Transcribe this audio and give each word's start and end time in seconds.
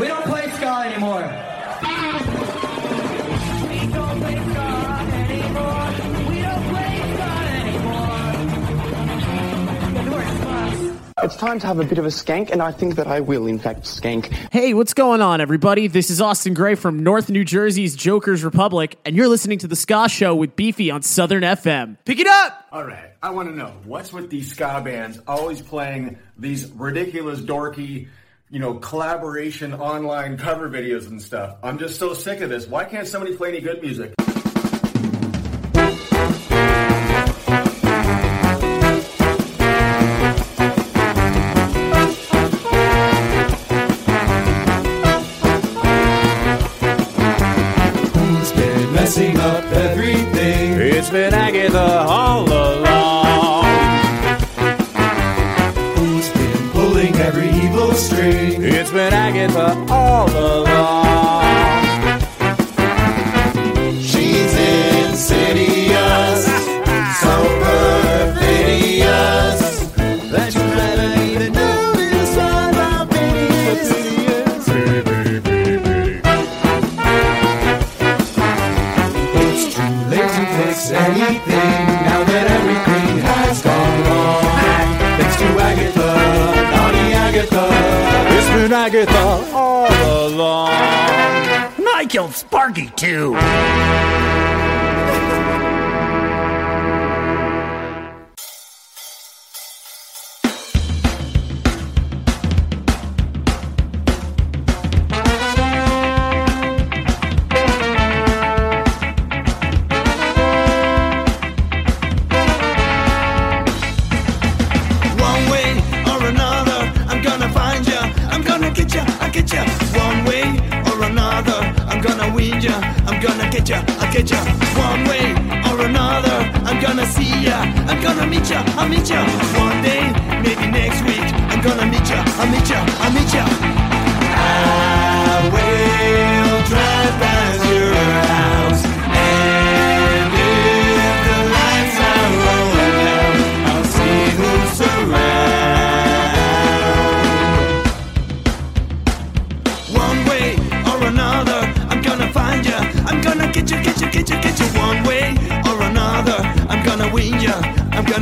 We 0.00 0.08
don't 0.08 0.24
play 0.24 0.50
ska 0.50 0.82
anymore. 0.86 1.46
It's 11.26 11.34
time 11.34 11.58
to 11.58 11.66
have 11.66 11.80
a 11.80 11.84
bit 11.84 11.98
of 11.98 12.04
a 12.04 12.08
skank, 12.08 12.50
and 12.50 12.62
I 12.62 12.70
think 12.70 12.94
that 12.96 13.08
I 13.08 13.18
will, 13.18 13.48
in 13.48 13.58
fact, 13.58 13.80
skank. 13.80 14.26
Hey, 14.52 14.74
what's 14.74 14.94
going 14.94 15.20
on, 15.20 15.40
everybody? 15.40 15.88
This 15.88 16.08
is 16.08 16.20
Austin 16.20 16.54
Gray 16.54 16.76
from 16.76 17.02
North 17.02 17.30
New 17.30 17.44
Jersey's 17.44 17.96
Joker's 17.96 18.44
Republic, 18.44 18.96
and 19.04 19.16
you're 19.16 19.26
listening 19.26 19.58
to 19.58 19.66
The 19.66 19.74
Ska 19.74 20.08
Show 20.08 20.36
with 20.36 20.54
Beefy 20.54 20.90
on 20.90 21.02
Southern 21.02 21.42
FM. 21.42 21.96
Pick 22.04 22.20
it 22.20 22.28
up! 22.28 22.66
All 22.70 22.84
right, 22.84 23.10
I 23.22 23.30
want 23.30 23.48
to 23.48 23.56
know 23.56 23.72
what's 23.84 24.12
with 24.12 24.30
these 24.30 24.52
ska 24.52 24.82
bands 24.84 25.18
always 25.26 25.60
playing 25.60 26.18
these 26.38 26.70
ridiculous, 26.70 27.40
dorky, 27.40 28.06
you 28.48 28.60
know, 28.60 28.74
collaboration 28.74 29.74
online 29.74 30.36
cover 30.36 30.70
videos 30.70 31.08
and 31.08 31.20
stuff. 31.20 31.56
I'm 31.62 31.78
just 31.78 31.98
so 31.98 32.14
sick 32.14 32.40
of 32.40 32.50
this. 32.50 32.66
Why 32.66 32.84
can't 32.84 33.06
somebody 33.06 33.36
play 33.36 33.48
any 33.48 33.60
good 33.60 33.82
music? 33.82 34.14
Who's 48.14 48.54
messing 48.92 49.36
up 49.40 49.64
everything? 49.72 50.72
It's 50.80 51.10
been 51.10 51.34
Agatha 51.34 52.05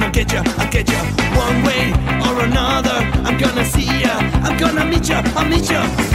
gonna 0.00 0.10
get 0.10 0.32
ya, 0.32 0.42
I'll 0.58 0.70
get 0.70 0.90
ya. 0.90 0.98
One 1.36 1.62
way 1.62 1.92
or 2.26 2.44
another, 2.44 2.98
I'm 3.26 3.38
gonna 3.38 3.64
see 3.64 3.86
ya. 4.00 4.18
I'm 4.42 4.56
gonna 4.58 4.84
meet 4.84 5.08
ya, 5.08 5.22
I'll 5.36 5.48
meet 5.48 5.70
ya. 5.70 6.13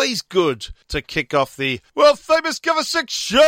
Always 0.00 0.22
good 0.22 0.66
to 0.88 1.02
kick 1.02 1.34
off 1.34 1.58
the 1.58 1.78
world 1.94 2.18
famous 2.18 2.58
cover 2.58 2.82
section 2.82 3.38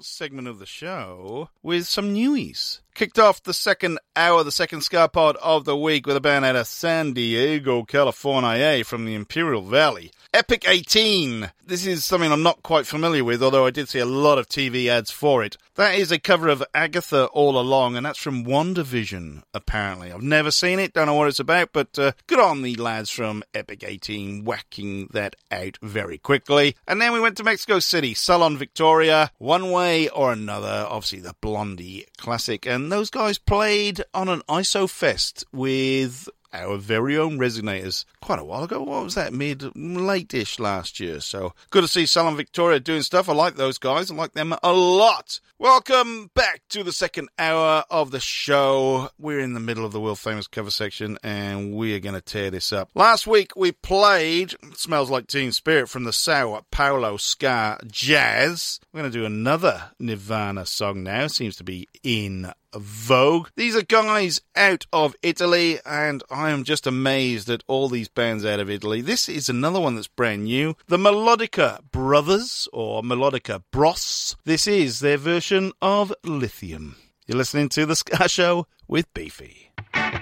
segment 0.00 0.46
of 0.46 0.60
the 0.60 0.66
show 0.66 1.48
with 1.64 1.84
some 1.84 2.14
newies. 2.14 2.78
Kicked 2.94 3.18
off 3.18 3.42
the 3.42 3.54
second 3.54 3.98
hour, 4.14 4.44
the 4.44 4.52
second 4.52 4.80
SkaPod 4.80 5.36
of 5.36 5.64
the 5.64 5.76
week 5.76 6.06
with 6.06 6.14
a 6.14 6.20
band 6.20 6.44
out 6.44 6.56
of 6.56 6.66
San 6.66 7.14
Diego, 7.14 7.84
California, 7.84 8.84
from 8.84 9.06
the 9.06 9.14
Imperial 9.14 9.62
Valley. 9.62 10.12
Epic 10.34 10.64
18. 10.66 11.50
This 11.66 11.86
is 11.86 12.04
something 12.04 12.32
I'm 12.32 12.42
not 12.42 12.62
quite 12.62 12.86
familiar 12.86 13.22
with, 13.22 13.42
although 13.42 13.66
I 13.66 13.70
did 13.70 13.88
see 13.88 13.98
a 13.98 14.06
lot 14.06 14.38
of 14.38 14.48
TV 14.48 14.88
ads 14.88 15.10
for 15.10 15.44
it. 15.44 15.56
That 15.76 15.94
is 15.94 16.10
a 16.10 16.18
cover 16.18 16.48
of 16.48 16.62
Agatha 16.74 17.26
All 17.26 17.58
Along, 17.58 17.96
and 17.96 18.04
that's 18.04 18.18
from 18.18 18.44
WandaVision, 18.44 19.42
apparently. 19.54 20.10
I've 20.10 20.22
never 20.22 20.50
seen 20.50 20.78
it, 20.78 20.92
don't 20.92 21.06
know 21.06 21.14
what 21.14 21.28
it's 21.28 21.38
about, 21.38 21.70
but 21.72 21.98
uh, 21.98 22.12
good 22.26 22.40
on 22.40 22.62
the 22.62 22.76
lads 22.76 23.10
from 23.10 23.42
Epic 23.54 23.84
18 23.86 24.44
whacking 24.44 25.08
that 25.12 25.36
out 25.50 25.78
very 25.82 26.18
quickly. 26.18 26.76
And 26.86 27.00
then 27.00 27.12
we 27.12 27.20
went 27.20 27.36
to 27.38 27.44
Mexico 27.44 27.78
City, 27.78 28.12
Salon 28.14 28.56
Victoria, 28.56 29.30
One 29.38 29.70
Way 29.70 30.08
or 30.08 30.32
Another, 30.32 30.86
obviously 30.88 31.20
the 31.20 31.34
Blondie 31.40 32.06
classic, 32.16 32.66
and 32.66 32.81
those 32.88 33.10
guys 33.10 33.38
played 33.38 34.04
on 34.14 34.28
an 34.28 34.42
ISO 34.48 34.88
Fest 34.88 35.44
with 35.52 36.28
our 36.52 36.76
very 36.76 37.16
own 37.16 37.38
Resonators 37.38 38.04
quite 38.20 38.38
a 38.38 38.44
while 38.44 38.64
ago. 38.64 38.82
What 38.82 39.04
was 39.04 39.14
that? 39.14 39.32
Mid 39.32 39.74
late 39.76 40.34
ish 40.34 40.58
last 40.58 41.00
year. 41.00 41.20
So 41.20 41.54
good 41.70 41.82
to 41.82 41.88
see 41.88 42.06
Salon 42.06 42.36
Victoria 42.36 42.80
doing 42.80 43.02
stuff. 43.02 43.28
I 43.28 43.32
like 43.32 43.56
those 43.56 43.78
guys. 43.78 44.10
I 44.10 44.14
like 44.14 44.32
them 44.32 44.54
a 44.62 44.72
lot. 44.72 45.40
Welcome 45.58 46.30
back 46.34 46.62
to 46.70 46.82
the 46.82 46.92
second 46.92 47.28
hour 47.38 47.84
of 47.90 48.10
the 48.10 48.20
show. 48.20 49.10
We're 49.18 49.40
in 49.40 49.54
the 49.54 49.60
middle 49.60 49.84
of 49.84 49.92
the 49.92 50.00
world 50.00 50.18
famous 50.18 50.46
cover 50.46 50.70
section 50.70 51.18
and 51.22 51.72
we 51.74 51.94
are 51.94 52.00
going 52.00 52.14
to 52.14 52.20
tear 52.20 52.50
this 52.50 52.72
up. 52.72 52.90
Last 52.94 53.26
week 53.26 53.52
we 53.56 53.72
played 53.72 54.54
Smells 54.74 55.10
Like 55.10 55.28
Teen 55.28 55.52
Spirit 55.52 55.88
from 55.88 56.04
the 56.04 56.12
Sao 56.12 56.64
Paulo 56.70 57.16
Ska 57.16 57.78
Jazz. 57.86 58.80
We're 58.92 59.00
going 59.00 59.12
to 59.12 59.18
do 59.18 59.24
another 59.24 59.90
Nirvana 59.98 60.66
song 60.66 61.02
now. 61.02 61.28
Seems 61.28 61.56
to 61.56 61.64
be 61.64 61.88
in 62.02 62.52
Vogue. 62.74 63.48
These 63.56 63.76
are 63.76 63.82
guys 63.82 64.40
out 64.56 64.86
of 64.92 65.14
Italy, 65.22 65.78
and 65.84 66.22
I 66.30 66.50
am 66.50 66.64
just 66.64 66.86
amazed 66.86 67.50
at 67.50 67.62
all 67.66 67.88
these 67.88 68.08
bands 68.08 68.44
out 68.44 68.60
of 68.60 68.70
Italy. 68.70 69.00
This 69.00 69.28
is 69.28 69.48
another 69.48 69.80
one 69.80 69.94
that's 69.94 70.08
brand 70.08 70.44
new. 70.44 70.74
The 70.88 70.96
Melodicka 70.96 71.80
Brothers, 71.90 72.68
or 72.72 73.02
Melodicka 73.02 73.62
Bros. 73.70 74.36
This 74.44 74.66
is 74.66 75.00
their 75.00 75.18
version 75.18 75.72
of 75.80 76.12
Lithium. 76.24 76.96
You're 77.26 77.38
listening 77.38 77.68
to 77.70 77.86
The 77.86 77.96
Ska 77.96 78.28
Show 78.28 78.66
with 78.88 79.12
Beefy. 79.14 79.70
I'm 79.94 80.20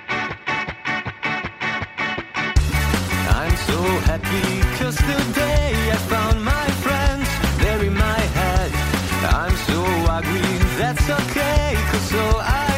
so 3.56 3.82
happy 4.06 4.60
cause 4.78 4.96
today 4.96 5.90
I 5.90 5.96
found 6.08 6.44
my 6.44 6.66
friends, 6.84 7.28
they're 7.62 7.84
in 7.84 7.94
my 7.94 8.18
head. 8.18 8.90
I'm 9.22 9.54
so 9.56 9.84
ugly, 10.08 10.69
that's 10.80 11.10
okay, 11.10 11.74
cause 11.90 12.08
so 12.08 12.18
are 12.18 12.69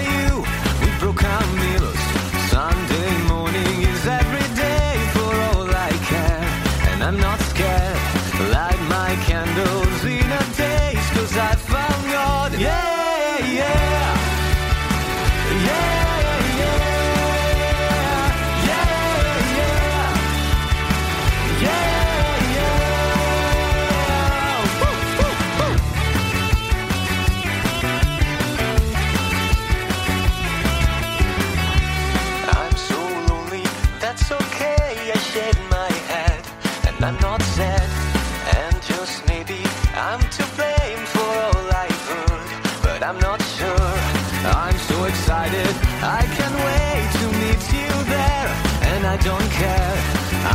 I 49.13 49.17
don't 49.19 49.51
care. 49.51 49.95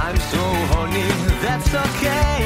I'm 0.01 0.17
so 0.17 0.43
horny, 0.73 1.03
that's 1.43 1.71
okay. 1.75 2.36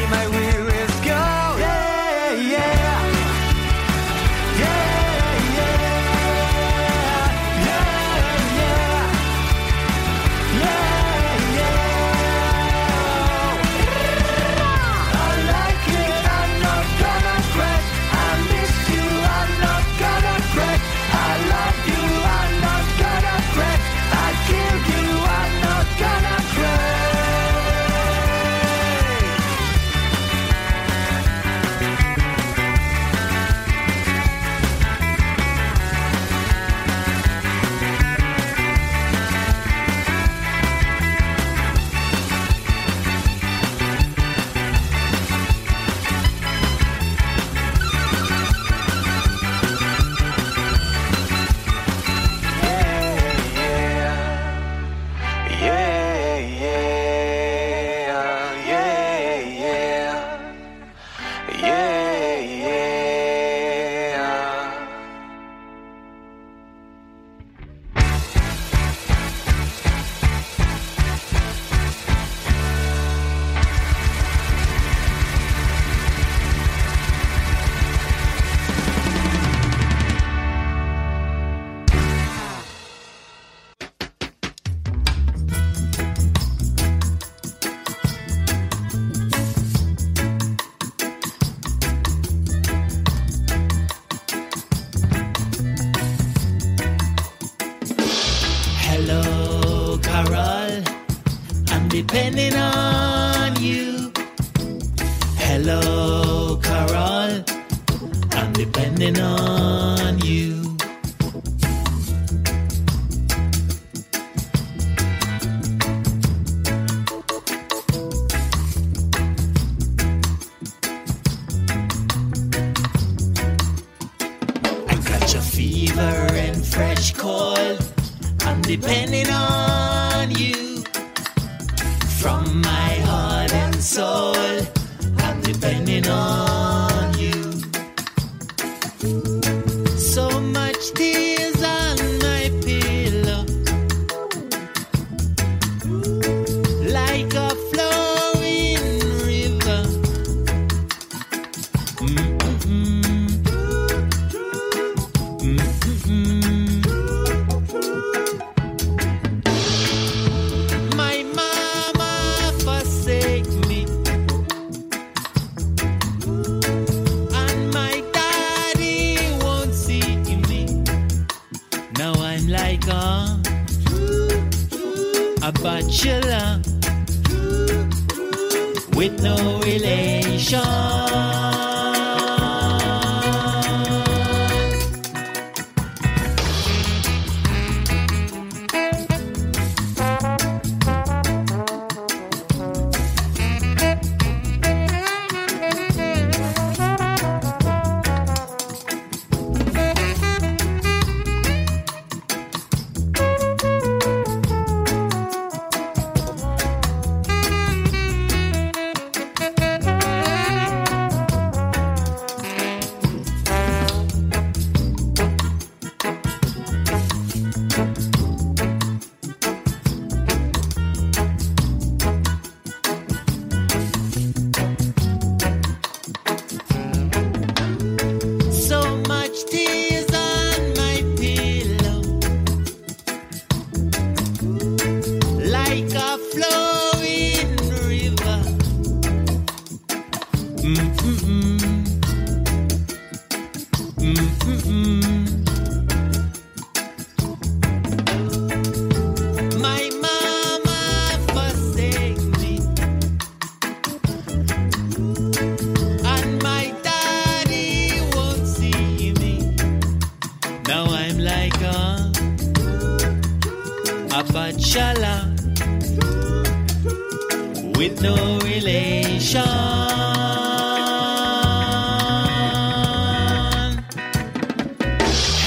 Relation. 268.39 269.41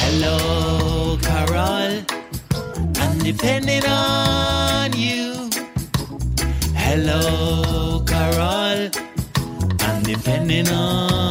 Hello, 0.03 1.19
Carol. 1.23 2.03
I'm 2.97 3.19
depending 3.19 3.85
on 3.87 4.93
you. 4.97 5.51
Hello, 6.75 8.03
Carol. 8.07 8.91
I'm 9.81 10.03
depending 10.03 10.69
on 10.69 11.24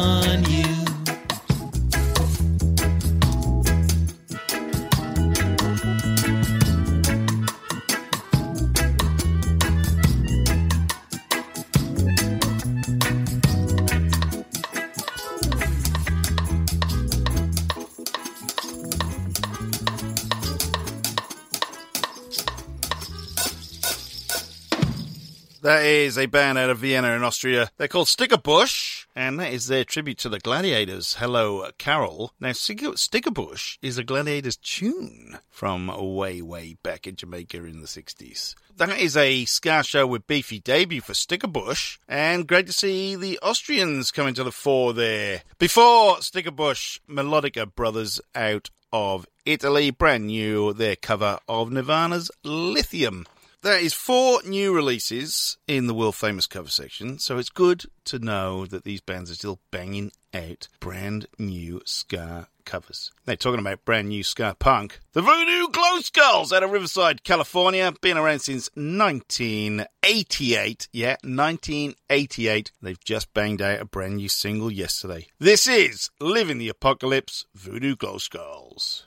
is 25.84 26.18
a 26.18 26.26
band 26.26 26.58
out 26.58 26.70
of 26.70 26.78
Vienna 26.78 27.12
in 27.14 27.22
Austria. 27.22 27.70
They're 27.76 27.88
called 27.88 28.08
Stick-A-Bush, 28.08 29.06
and 29.14 29.38
that 29.38 29.52
is 29.52 29.66
their 29.66 29.84
tribute 29.84 30.18
to 30.18 30.28
the 30.28 30.38
Gladiators. 30.38 31.14
Hello, 31.14 31.70
Carol. 31.78 32.32
Now, 32.40 32.52
Sticker- 32.52 32.96
Stick-A-Bush 32.96 33.78
is 33.82 33.98
a 33.98 34.04
Gladiators 34.04 34.56
tune 34.56 35.38
from 35.50 35.88
way, 36.14 36.42
way 36.42 36.76
back 36.82 37.06
in 37.06 37.16
Jamaica 37.16 37.64
in 37.64 37.80
the 37.80 37.86
60s. 37.86 38.54
That 38.76 38.98
is 38.98 39.16
a 39.16 39.44
ska 39.44 39.84
show 39.84 40.06
with 40.06 40.26
beefy 40.26 40.58
debut 40.58 41.00
for 41.00 41.14
Stick-A-Bush, 41.14 41.98
and 42.08 42.48
great 42.48 42.66
to 42.66 42.72
see 42.72 43.14
the 43.14 43.38
Austrians 43.40 44.10
coming 44.10 44.34
to 44.34 44.44
the 44.44 44.50
fore 44.50 44.92
there. 44.92 45.42
Before 45.58 46.20
Stick-A-Bush, 46.20 47.00
Melodicka 47.08 47.72
Brothers 47.72 48.20
out 48.34 48.70
of 48.92 49.26
Italy, 49.44 49.90
brand 49.90 50.28
new, 50.28 50.72
their 50.72 50.96
cover 50.96 51.38
of 51.48 51.70
Nirvana's 51.70 52.30
Lithium. 52.42 53.26
There 53.64 53.78
is 53.78 53.94
four 53.94 54.42
new 54.44 54.74
releases 54.74 55.56
in 55.66 55.86
the 55.86 55.94
world 55.94 56.16
famous 56.16 56.46
cover 56.46 56.68
section, 56.68 57.18
so 57.18 57.38
it's 57.38 57.48
good 57.48 57.86
to 58.04 58.18
know 58.18 58.66
that 58.66 58.84
these 58.84 59.00
bands 59.00 59.30
are 59.30 59.36
still 59.36 59.58
banging 59.70 60.12
out 60.34 60.68
brand 60.80 61.24
new 61.38 61.80
ska 61.86 62.48
covers. 62.66 63.10
They're 63.24 63.36
talking 63.36 63.60
about 63.60 63.86
brand 63.86 64.10
new 64.10 64.22
ska 64.22 64.54
punk. 64.58 65.00
The 65.14 65.22
Voodoo 65.22 65.68
Glow 65.68 66.00
Skulls 66.00 66.52
out 66.52 66.62
of 66.62 66.72
Riverside, 66.72 67.24
California, 67.24 67.90
been 68.02 68.18
around 68.18 68.40
since 68.40 68.68
1988. 68.74 70.88
Yeah, 70.92 71.16
1988. 71.22 72.70
They've 72.82 73.02
just 73.02 73.32
banged 73.32 73.62
out 73.62 73.80
a 73.80 73.86
brand 73.86 74.16
new 74.16 74.28
single 74.28 74.70
yesterday. 74.70 75.28
This 75.38 75.66
is 75.66 76.10
Living 76.20 76.58
the 76.58 76.68
Apocalypse, 76.68 77.46
Voodoo 77.54 77.96
Glow 77.96 78.18
Skulls. 78.18 79.06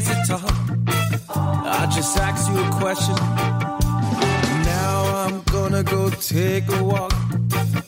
Crazy 0.00 0.14
talk. 0.26 0.54
I 1.28 1.90
just 1.92 2.16
asked 2.18 2.50
you 2.50 2.58
a 2.58 2.70
question. 2.80 3.14
Now 4.64 5.26
I'm 5.26 5.42
gonna 5.42 5.82
go 5.82 6.10
take 6.10 6.68
a 6.68 6.84
walk 6.84 7.12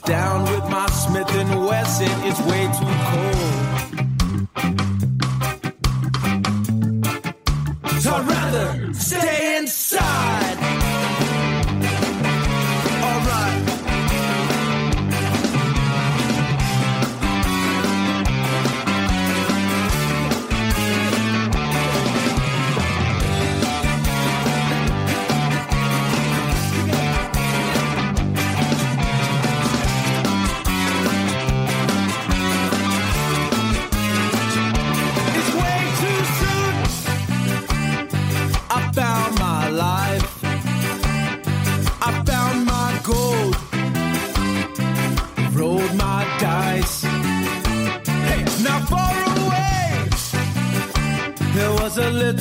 down 0.04 0.42
with 0.42 0.68
my 0.70 0.86
Smith 0.86 1.30
and 1.34 1.66
Wesson. 1.66 2.10
It's 2.24 2.40
way 2.40 2.64
too 2.78 2.94
cold. 3.10 3.79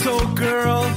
Little 0.10 0.28
girl. 0.34 0.89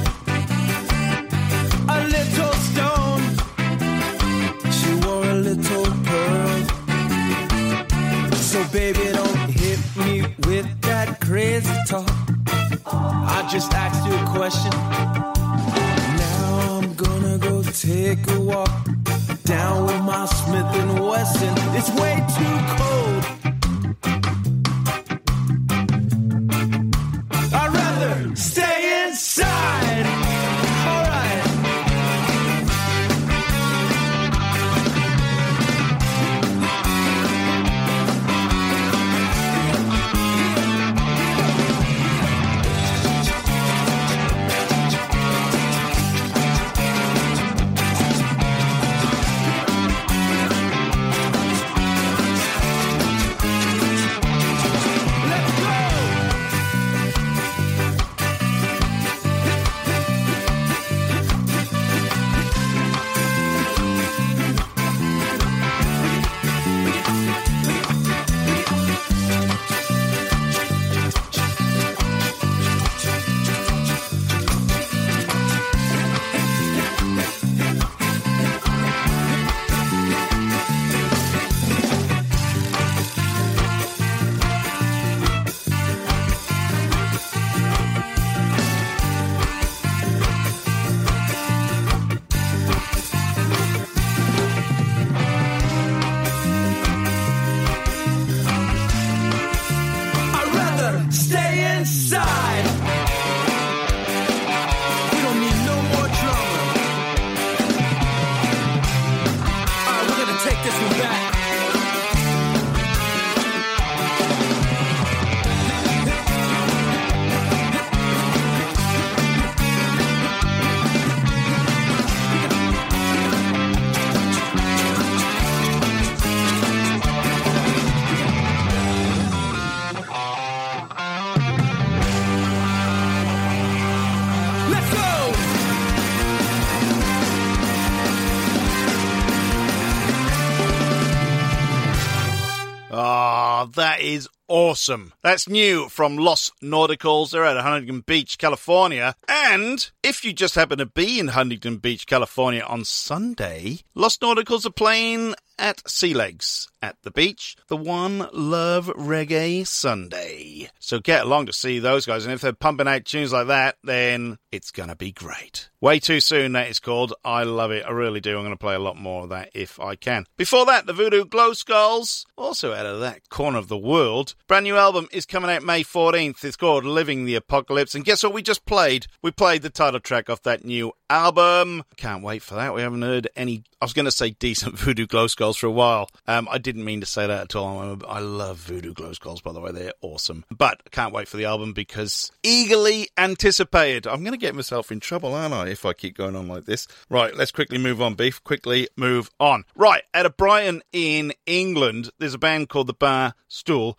That 143.75 144.01
is 144.01 144.27
awesome. 144.53 145.13
That's 145.23 145.49
new 145.49 145.89
from 145.89 146.15
Los 146.15 146.51
Nauticals. 146.61 147.31
They're 147.31 147.43
at 147.43 147.57
Huntington 147.57 148.01
Beach, 148.01 148.37
California. 148.37 149.15
And 149.27 149.89
if 150.03 150.23
you 150.23 150.31
just 150.31 150.53
happen 150.53 150.77
to 150.77 150.85
be 150.85 151.19
in 151.19 151.29
Huntington 151.29 151.77
Beach, 151.77 152.05
California 152.05 152.61
on 152.61 152.85
Sunday, 152.85 153.79
Los 153.95 154.19
Nauticals 154.19 154.67
are 154.67 154.71
playing 154.71 155.33
at 155.57 155.87
Sea 155.89 156.13
Legs 156.13 156.67
at 156.81 156.97
the 157.03 157.11
beach, 157.11 157.55
the 157.67 157.77
One 157.77 158.27
Love 158.33 158.87
Reggae 158.87 159.65
Sunday. 159.65 160.69
So 160.79 160.99
get 160.99 161.23
along 161.23 161.45
to 161.45 161.53
see 161.53 161.79
those 161.79 162.05
guys, 162.05 162.25
and 162.25 162.33
if 162.33 162.41
they're 162.41 162.53
pumping 162.53 162.87
out 162.87 163.05
tunes 163.05 163.33
like 163.33 163.47
that, 163.47 163.77
then 163.83 164.37
it's 164.51 164.71
gonna 164.71 164.95
be 164.95 165.11
great. 165.11 165.69
Way 165.79 165.99
too 165.99 166.19
soon, 166.19 166.53
that 166.53 166.69
is 166.69 166.79
called. 166.79 167.13
I 167.23 167.43
love 167.43 167.71
it. 167.71 167.85
I 167.85 167.91
really 167.91 168.19
do. 168.19 168.37
I'm 168.37 168.43
gonna 168.43 168.57
play 168.57 168.75
a 168.75 168.79
lot 168.79 168.97
more 168.97 169.23
of 169.23 169.29
that 169.29 169.51
if 169.53 169.79
I 169.79 169.95
can. 169.95 170.25
Before 170.37 170.65
that, 170.65 170.85
the 170.85 170.93
Voodoo 170.93 171.25
Glow 171.25 171.53
Skulls, 171.53 172.25
also 172.37 172.73
out 172.73 172.85
of 172.85 172.99
that 173.01 173.29
corner 173.29 173.59
of 173.59 173.67
the 173.67 173.77
world. 173.77 174.35
Brand 174.45 174.65
new 174.65 174.75
album 174.75 175.07
is 175.13 175.25
coming 175.25 175.49
out 175.49 175.63
May 175.63 175.85
14th. 175.85 176.43
It's 176.43 176.57
called 176.57 176.83
Living 176.83 177.23
the 177.23 177.35
Apocalypse. 177.35 177.95
And 177.95 178.03
guess 178.03 178.23
what 178.23 178.33
we 178.33 178.41
just 178.41 178.65
played? 178.65 179.07
We 179.21 179.31
played 179.31 179.61
the 179.61 179.69
title 179.69 180.01
track 180.01 180.29
off 180.29 180.41
that 180.43 180.65
new 180.65 180.91
album. 181.09 181.83
Can't 181.95 182.21
wait 182.21 182.41
for 182.41 182.55
that. 182.55 182.73
We 182.73 182.81
haven't 182.81 183.03
heard 183.03 183.29
any, 183.37 183.63
I 183.81 183.85
was 183.85 183.93
going 183.93 184.03
to 184.03 184.11
say 184.11 184.31
decent 184.31 184.77
Voodoo 184.79 185.07
Glow 185.07 185.27
Skulls 185.27 185.55
for 185.55 185.67
a 185.67 185.71
while. 185.71 186.09
Um, 186.27 186.49
I 186.51 186.57
didn't 186.57 186.83
mean 186.83 186.99
to 186.99 187.05
say 187.05 187.25
that 187.25 187.41
at 187.41 187.55
all. 187.55 187.97
I 188.05 188.19
love 188.19 188.57
Voodoo 188.57 188.93
Glow 188.93 189.13
Skulls, 189.13 189.39
by 189.39 189.53
the 189.53 189.61
way. 189.61 189.71
They're 189.71 189.93
awesome. 190.01 190.43
But 190.51 190.91
can't 190.91 191.13
wait 191.13 191.29
for 191.29 191.37
the 191.37 191.45
album 191.45 191.71
because 191.71 192.29
eagerly 192.43 193.07
anticipated. 193.17 194.07
I'm 194.07 194.23
going 194.23 194.33
to 194.33 194.37
get 194.37 194.55
myself 194.55 194.91
in 194.91 194.99
trouble, 194.99 195.33
aren't 195.33 195.53
I, 195.53 195.69
if 195.69 195.85
I 195.85 195.93
keep 195.93 196.17
going 196.17 196.35
on 196.35 196.49
like 196.49 196.65
this? 196.65 196.85
Right, 197.09 197.33
let's 197.33 197.51
quickly 197.51 197.77
move 197.77 198.01
on, 198.01 198.15
Beef. 198.15 198.43
Quickly 198.43 198.89
move 198.97 199.31
on. 199.39 199.63
Right, 199.73 200.03
out 200.13 200.25
of 200.25 200.35
Brighton 200.35 200.81
in 200.91 201.31
England, 201.45 202.09
there's 202.19 202.33
a 202.33 202.39
band 202.39 202.67
called 202.67 202.87
the 202.87 202.93
Bar 202.93 203.35
Stool 203.47 203.97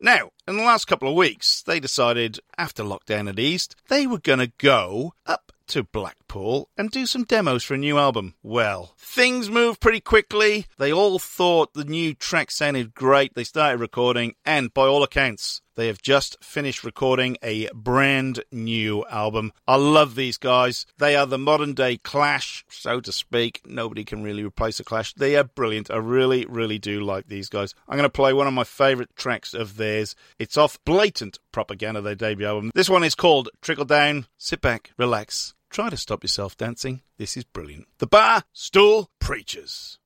Now, 0.00 0.30
in 0.46 0.56
the 0.56 0.62
last 0.62 0.86
couple 0.86 1.08
of 1.08 1.16
weeks, 1.16 1.62
they 1.62 1.80
decided, 1.80 2.40
after 2.56 2.82
lockdown 2.82 3.26
had 3.26 3.38
eased, 3.38 3.76
they 3.88 4.06
were 4.06 4.18
going 4.18 4.38
to 4.38 4.52
go 4.58 5.14
up 5.26 5.52
to 5.68 5.84
Blackpool 6.32 6.70
and 6.78 6.90
do 6.90 7.04
some 7.04 7.24
demos 7.24 7.62
for 7.62 7.74
a 7.74 7.78
new 7.78 7.98
album. 7.98 8.34
Well, 8.42 8.94
things 8.98 9.50
moved 9.50 9.80
pretty 9.80 10.00
quickly. 10.00 10.66
They 10.78 10.90
all 10.90 11.18
thought 11.18 11.74
the 11.74 11.84
new 11.84 12.14
track 12.14 12.50
sounded 12.50 12.94
great. 12.94 13.34
They 13.34 13.44
started 13.44 13.80
recording, 13.80 14.34
and 14.44 14.72
by 14.72 14.86
all 14.86 15.02
accounts, 15.02 15.60
they 15.74 15.88
have 15.88 16.00
just 16.00 16.42
finished 16.42 16.84
recording 16.84 17.36
a 17.42 17.68
brand 17.74 18.44
new 18.50 19.04
album. 19.06 19.52
I 19.66 19.76
love 19.76 20.14
these 20.14 20.38
guys. 20.38 20.86
They 20.98 21.16
are 21.16 21.26
the 21.26 21.38
modern 21.38 21.74
day 21.74 21.98
Clash, 21.98 22.64
so 22.70 23.00
to 23.00 23.12
speak. 23.12 23.60
Nobody 23.66 24.04
can 24.04 24.22
really 24.22 24.42
replace 24.42 24.78
the 24.78 24.84
Clash. 24.84 25.12
They 25.12 25.36
are 25.36 25.44
brilliant. 25.44 25.90
I 25.90 25.96
really, 25.96 26.46
really 26.46 26.78
do 26.78 27.00
like 27.00 27.28
these 27.28 27.48
guys. 27.50 27.74
I'm 27.88 27.96
going 27.96 28.04
to 28.04 28.10
play 28.10 28.32
one 28.32 28.46
of 28.46 28.54
my 28.54 28.64
favourite 28.64 29.14
tracks 29.16 29.52
of 29.52 29.76
theirs. 29.76 30.14
It's 30.38 30.56
off 30.56 30.82
Blatant 30.84 31.38
Propaganda, 31.52 32.00
their 32.00 32.14
debut 32.14 32.46
album. 32.46 32.70
This 32.74 32.90
one 32.90 33.04
is 33.04 33.14
called 33.14 33.50
Trickle 33.60 33.84
Down. 33.84 34.26
Sit 34.38 34.60
back, 34.60 34.92
relax, 34.98 35.54
try 35.72 35.88
to 35.88 35.96
stop 35.96 36.22
yourself 36.22 36.56
dancing. 36.56 37.00
This 37.18 37.36
is 37.36 37.44
brilliant. 37.44 37.86
The 37.98 38.06
Bar 38.06 38.44
Stool 38.52 39.10
Preachers. 39.18 39.98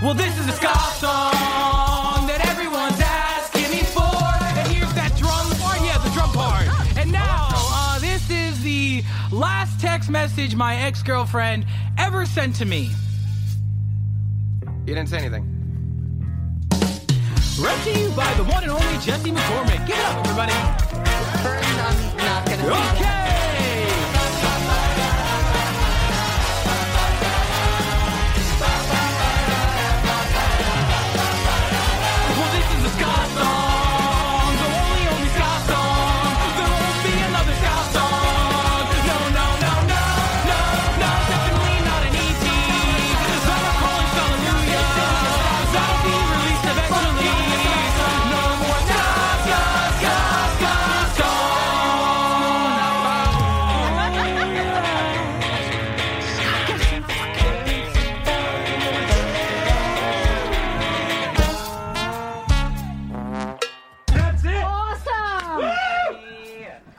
Well, 0.00 0.14
this 0.14 0.38
is 0.38 0.46
a 0.46 0.52
ska 0.52 0.72
song 1.00 2.26
that 2.28 2.46
everyone's 2.48 3.00
asking 3.00 3.68
me 3.68 3.82
for. 3.82 4.00
And 4.56 4.68
here's 4.72 4.94
that 4.94 5.16
drum 5.18 5.50
part. 5.58 5.80
Yeah, 5.82 5.98
the 5.98 6.10
drum 6.10 6.30
part. 6.30 6.68
And 6.96 7.10
now, 7.10 7.48
uh, 7.50 7.98
this 7.98 8.30
is 8.30 8.62
the 8.62 9.02
last 9.32 9.80
text 9.80 10.08
message 10.08 10.54
my 10.54 10.76
ex 10.76 11.02
girlfriend 11.02 11.66
ever 11.98 12.26
sent 12.26 12.54
to 12.56 12.64
me. 12.64 12.90
You 14.86 14.94
didn't 14.94 15.08
say 15.08 15.18
anything. 15.18 15.44
Read 17.58 17.82
to 17.82 17.98
you 17.98 18.08
by 18.10 18.32
the 18.34 18.44
one 18.44 18.62
and 18.62 18.70
only 18.70 18.98
Jesse 18.98 19.32
McCormick. 19.32 19.84
Give 19.84 19.98
it 19.98 20.04
up, 20.04 20.24
everybody. 20.24 20.52
I'm 20.52 22.16
not 22.18 22.46
gonna. 22.46 22.94
Okay. 22.94 23.27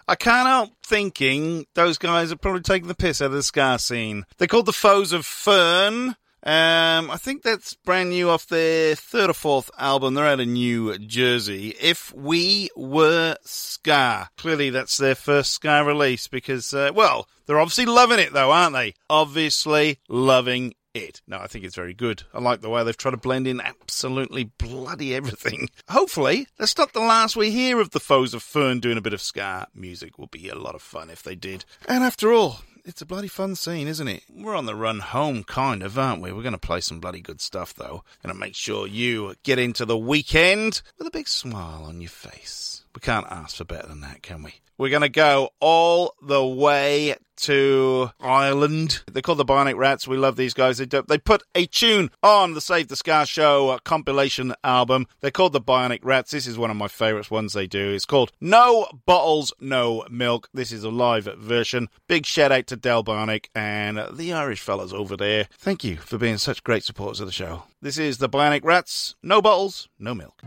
I 0.10 0.16
can't 0.16 0.48
help 0.48 0.72
thinking 0.84 1.68
those 1.76 2.00
guys 2.00 2.32
are 2.32 2.36
probably 2.36 2.62
taking 2.62 2.88
the 2.88 2.96
piss 2.96 3.22
out 3.22 3.28
of 3.28 3.34
the 3.34 3.44
ska 3.44 3.78
scene. 3.78 4.26
They're 4.40 4.48
called 4.48 4.66
the 4.66 4.74
Foes 4.74 5.14
of 5.14 5.24
Fern. 5.24 6.16
Um, 6.42 7.12
I 7.12 7.18
think 7.18 7.44
that's 7.44 7.76
brand 7.76 8.10
new 8.10 8.28
off 8.28 8.48
their 8.48 8.96
third 8.96 9.30
or 9.30 9.34
fourth 9.34 9.70
album. 9.78 10.16
They're 10.16 10.26
out 10.26 10.40
of 10.40 10.48
New 10.48 10.98
Jersey. 10.98 11.76
If 11.80 12.12
We 12.16 12.72
Were 12.76 13.36
Ska. 13.44 14.30
Clearly 14.36 14.72
that's 14.72 14.98
their 14.98 15.14
first 15.14 15.52
ska 15.52 15.84
release 15.86 16.28
because, 16.28 16.74
uh, 16.74 16.90
well, 16.92 17.28
they're 17.46 17.60
obviously 17.60 17.86
loving 17.86 18.18
it 18.18 18.34
though, 18.34 18.52
aren't 18.52 18.74
they? 18.74 18.96
Obviously 19.12 20.00
loving 20.10 20.74
it. 20.94 21.22
No, 21.28 21.40
I 21.40 21.48
think 21.48 21.66
it's 21.66 21.76
very 21.76 21.94
good. 21.94 22.24
I 22.34 22.40
like 22.40 22.62
the 22.62 22.70
way 22.70 22.84
they've 22.84 22.98
tried 22.98 23.12
to 23.12 23.18
blend 23.18 23.48
in 23.48 23.62
absolutely 23.62 24.46
bloody 24.46 25.16
everything. 25.16 25.70
Hopefully, 25.90 26.48
that's 26.58 26.78
not 26.78 26.94
the 26.94 27.00
last 27.00 27.36
we 27.36 27.52
hear 27.52 27.80
of 27.80 27.92
the 27.92 28.00
Foes 28.00 28.34
of 28.34 28.44
Fern 28.44 28.80
doing 28.80 28.98
a 28.98 29.02
bit 29.02 29.14
of 29.14 29.22
ska 29.22 29.68
music. 29.74 30.18
Will 30.18 30.28
be 30.28 30.50
a 30.50 30.56
lot 30.56 30.76
of 30.76 30.82
fun 30.82 31.10
if 31.10 31.24
they 31.24 31.36
did. 31.36 31.66
And 31.88 32.04
after 32.04 32.34
all, 32.34 32.62
it's 32.86 33.02
a 33.02 33.06
bloody 33.06 33.28
fun 33.28 33.56
scene, 33.56 33.88
isn't 33.88 34.08
it? 34.08 34.24
We're 34.34 34.56
on 34.56 34.66
the 34.66 34.76
run 34.76 35.00
home, 35.00 35.44
kind 35.44 35.84
of, 35.84 35.98
aren't 36.00 36.22
we? 36.22 36.32
We're 36.32 36.42
going 36.42 36.54
to 36.54 36.58
play 36.58 36.82
some 36.82 37.00
bloody 37.00 37.22
good 37.22 37.42
stuff, 37.42 37.74
though. 37.74 38.04
Going 38.24 38.34
to 38.34 38.40
make 38.40 38.56
sure 38.56 38.88
you 38.88 39.36
get 39.44 39.60
into 39.60 39.86
the 39.86 39.98
weekend 39.98 40.82
with 40.98 41.08
a 41.08 41.12
big 41.12 41.28
smile 41.28 41.84
on 41.84 42.02
your 42.02 42.10
face. 42.10 42.86
We 42.96 43.02
can't 43.02 43.28
ask 43.30 43.58
for 43.58 43.66
better 43.66 43.88
than 43.88 44.02
that, 44.02 44.24
can 44.24 44.44
we? 44.44 44.56
We're 44.78 44.90
going 44.90 45.02
to 45.02 45.10
go 45.10 45.50
all 45.60 46.16
the 46.22 46.46
way 46.46 47.16
to 47.42 48.12
Ireland. 48.20 49.04
They're 49.12 49.22
called 49.22 49.38
the 49.38 49.46
Bionic 49.46 49.76
Rats. 49.76 50.08
We 50.08 50.18
love 50.18 50.38
these 50.38 50.54
guys. 50.54 50.78
They, 50.78 50.86
do, 50.86 51.04
they 51.06 51.18
put 51.18 51.44
a 51.54 51.66
tune 51.66 52.12
on 52.24 52.54
the 52.54 52.62
Save 52.62 52.88
the 52.88 52.96
Ska 52.96 53.26
Show 53.26 53.70
uh, 53.70 53.80
compilation 53.80 54.54
album. 54.64 55.06
They're 55.20 55.32
called 55.32 55.54
the 55.54 55.62
Bionic 55.62 56.00
Rats. 56.04 56.32
This 56.32 56.48
is 56.48 56.58
one 56.58 56.72
of 56.72 56.78
my 56.78 56.88
favourite 56.88 57.30
ones 57.30 57.54
they 57.54 57.68
do. 57.68 57.92
It's 57.92 58.06
called 58.06 58.32
No 58.40 58.88
Bottles, 59.06 59.54
No 59.60 60.06
Milk. 60.10 60.50
This 60.54 60.72
is 60.72 60.86
a 60.86 60.90
live 60.90 61.26
version. 61.38 61.90
Big 62.08 62.26
shout 62.26 62.52
out 62.52 62.68
to 62.68 62.78
Del 62.78 63.04
Bionic 63.04 63.48
and 63.54 64.02
the 64.12 64.32
Irish 64.32 64.62
fellas 64.62 64.94
over 64.94 65.18
there. 65.18 65.48
Thank 65.58 65.84
you 65.84 65.98
for 65.98 66.18
being 66.18 66.38
such 66.38 66.64
great 66.64 66.84
supporters 66.84 67.20
of 67.20 67.28
the 67.28 67.34
show. 67.34 67.64
This 67.82 67.98
is 67.98 68.18
the 68.20 68.30
Bionic 68.30 68.64
Rats. 68.64 69.16
No 69.24 69.42
bottles, 69.42 69.90
no 70.00 70.14
milk. 70.14 70.42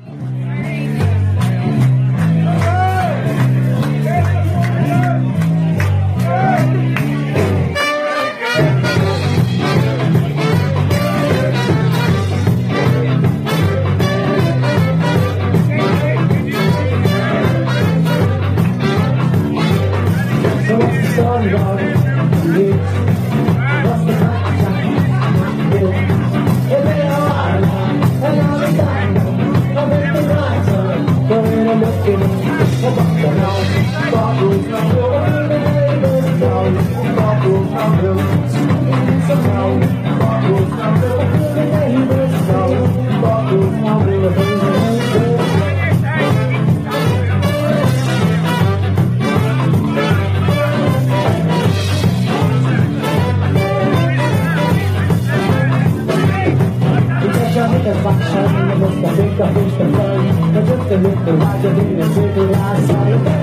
Things 61.74 62.14
to 62.14 62.42
learn. 62.42 62.86
But 62.86 63.08
just 63.08 63.26
a 63.26 63.41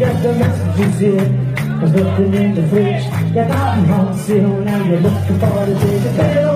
got 0.00 0.22
the 0.22 0.32
messages 0.32 0.98
here. 0.98 1.28
I 1.60 1.84
nothing 1.84 1.92
looking 1.92 2.32
in 2.32 2.54
the 2.54 2.66
fridge, 2.68 3.04
got 3.34 3.50
out 3.50 3.90
on 3.90 4.16
sale. 4.16 4.60
Now 4.64 4.82
you're 4.82 5.00
looking 5.00 5.38
for 5.38 5.66
the 5.66 5.74
days 5.74 6.06
of 6.06 6.16
better. 6.16 6.48